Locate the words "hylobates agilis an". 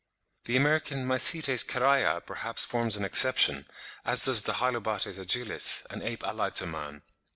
4.53-6.01